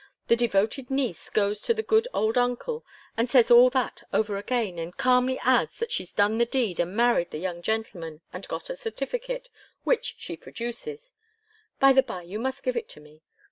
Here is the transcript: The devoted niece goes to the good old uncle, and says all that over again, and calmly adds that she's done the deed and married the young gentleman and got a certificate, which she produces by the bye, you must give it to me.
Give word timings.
The 0.29 0.35
devoted 0.35 0.89
niece 0.89 1.29
goes 1.29 1.61
to 1.61 1.75
the 1.75 1.83
good 1.83 2.07
old 2.11 2.35
uncle, 2.35 2.83
and 3.15 3.29
says 3.29 3.51
all 3.51 3.69
that 3.69 4.01
over 4.11 4.35
again, 4.37 4.79
and 4.79 4.97
calmly 4.97 5.37
adds 5.41 5.77
that 5.77 5.91
she's 5.91 6.11
done 6.11 6.39
the 6.39 6.45
deed 6.47 6.79
and 6.79 6.95
married 6.95 7.29
the 7.29 7.37
young 7.37 7.61
gentleman 7.61 8.21
and 8.33 8.47
got 8.47 8.71
a 8.71 8.75
certificate, 8.75 9.51
which 9.83 10.15
she 10.17 10.35
produces 10.35 11.13
by 11.79 11.93
the 11.93 12.01
bye, 12.01 12.23
you 12.23 12.39
must 12.39 12.63
give 12.63 12.75
it 12.75 12.89
to 12.89 12.99
me. 12.99 13.21